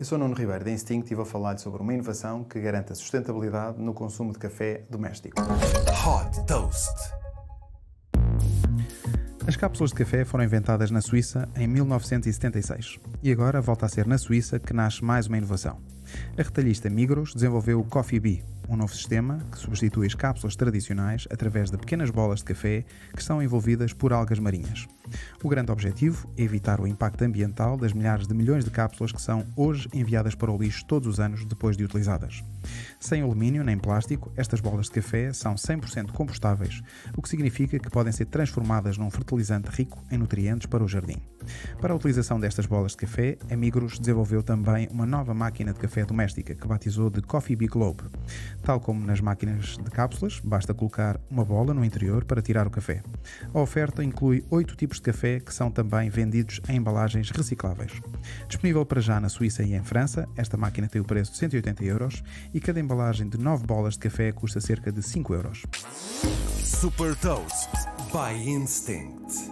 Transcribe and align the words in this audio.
Eu 0.00 0.06
sou 0.06 0.16
Nuno 0.16 0.34
Ribeiro 0.34 0.64
da 0.64 0.70
Instinct 0.70 1.12
e 1.12 1.14
vou 1.14 1.26
falar 1.26 1.58
sobre 1.58 1.82
uma 1.82 1.92
inovação 1.92 2.42
que 2.42 2.58
garante 2.58 2.90
a 2.90 2.94
sustentabilidade 2.94 3.78
no 3.82 3.92
consumo 3.92 4.32
de 4.32 4.38
café 4.38 4.82
doméstico. 4.88 5.36
Hot 5.42 6.46
Toast. 6.46 7.19
As 9.50 9.56
cápsulas 9.56 9.90
de 9.90 9.96
café 9.96 10.24
foram 10.24 10.44
inventadas 10.44 10.92
na 10.92 11.00
Suíça 11.00 11.48
em 11.56 11.66
1976 11.66 13.00
e 13.20 13.32
agora 13.32 13.60
volta 13.60 13.84
a 13.84 13.88
ser 13.88 14.06
na 14.06 14.16
Suíça 14.16 14.60
que 14.60 14.72
nasce 14.72 15.04
mais 15.04 15.26
uma 15.26 15.38
inovação. 15.38 15.80
A 16.38 16.42
retalhista 16.42 16.88
Migros 16.88 17.34
desenvolveu 17.34 17.80
o 17.80 17.84
Coffee 17.84 18.20
Bee, 18.20 18.44
um 18.68 18.76
novo 18.76 18.94
sistema 18.94 19.44
que 19.50 19.58
substitui 19.58 20.06
as 20.06 20.14
cápsulas 20.14 20.54
tradicionais 20.54 21.26
através 21.32 21.68
de 21.68 21.76
pequenas 21.76 22.10
bolas 22.10 22.38
de 22.38 22.44
café 22.44 22.84
que 23.12 23.24
são 23.24 23.42
envolvidas 23.42 23.92
por 23.92 24.12
algas 24.12 24.38
marinhas. 24.38 24.86
O 25.42 25.48
grande 25.48 25.72
objetivo 25.72 26.32
é 26.38 26.42
evitar 26.42 26.80
o 26.80 26.86
impacto 26.86 27.22
ambiental 27.22 27.76
das 27.76 27.92
milhares 27.92 28.28
de 28.28 28.34
milhões 28.34 28.64
de 28.64 28.70
cápsulas 28.70 29.10
que 29.10 29.20
são 29.20 29.44
hoje 29.56 29.88
enviadas 29.92 30.36
para 30.36 30.52
o 30.52 30.56
lixo 30.56 30.84
todos 30.86 31.08
os 31.08 31.18
anos 31.18 31.44
depois 31.44 31.76
de 31.76 31.82
utilizadas. 31.82 32.44
Sem 33.00 33.22
alumínio 33.22 33.64
nem 33.64 33.78
plástico, 33.78 34.30
estas 34.36 34.60
bolas 34.60 34.86
de 34.86 34.92
café 34.92 35.32
são 35.32 35.54
100% 35.54 36.12
compostáveis, 36.12 36.82
o 37.16 37.22
que 37.22 37.30
significa 37.30 37.78
que 37.78 37.88
podem 37.88 38.12
ser 38.12 38.26
transformadas 38.26 38.98
num 38.98 39.10
fertilizante 39.10 39.70
rico 39.70 40.04
em 40.10 40.18
nutrientes 40.18 40.66
para 40.66 40.84
o 40.84 40.88
jardim. 40.88 41.16
Para 41.80 41.94
a 41.94 41.96
utilização 41.96 42.38
destas 42.38 42.66
bolas 42.66 42.92
de 42.92 42.98
café, 42.98 43.38
a 43.50 43.56
Migros 43.56 43.98
desenvolveu 43.98 44.42
também 44.42 44.86
uma 44.92 45.06
nova 45.06 45.32
máquina 45.32 45.72
de 45.72 45.80
café 45.80 46.04
doméstica 46.04 46.54
que 46.54 46.68
batizou 46.68 47.08
de 47.08 47.22
Coffee 47.22 47.56
Bee 47.56 47.68
Globe. 47.68 48.02
Tal 48.62 48.78
como 48.78 49.06
nas 49.06 49.22
máquinas 49.22 49.78
de 49.78 49.90
cápsulas, 49.90 50.38
basta 50.44 50.74
colocar 50.74 51.18
uma 51.30 51.44
bola 51.44 51.72
no 51.72 51.82
interior 51.82 52.26
para 52.26 52.42
tirar 52.42 52.66
o 52.66 52.70
café. 52.70 53.02
A 53.54 53.60
oferta 53.60 54.04
inclui 54.04 54.44
oito 54.50 54.76
tipos 54.76 54.98
de 54.98 55.04
café 55.04 55.40
que 55.40 55.54
são 55.54 55.70
também 55.70 56.10
vendidos 56.10 56.60
em 56.68 56.76
embalagens 56.76 57.30
recicláveis. 57.30 57.92
Disponível 58.46 58.84
para 58.84 59.00
já 59.00 59.18
na 59.18 59.30
Suíça 59.30 59.62
e 59.62 59.74
em 59.74 59.82
França, 59.82 60.28
esta 60.36 60.58
máquina 60.58 60.86
tem 60.86 61.00
o 61.00 61.04
preço 61.04 61.32
de 61.32 61.38
180 61.38 61.82
euros 61.82 62.22
e 62.52 62.60
cada 62.60 62.78
embalagem 62.90 63.28
de 63.28 63.38
9 63.38 63.66
bolas 63.66 63.94
de 63.94 64.00
café 64.00 64.32
custa 64.32 64.60
cerca 64.60 64.90
de 64.90 65.02
5 65.02 65.34
euros. 65.34 65.62
Super 66.58 67.14
Toast 67.16 67.70
by 68.12 68.48
Instinct. 68.48 69.49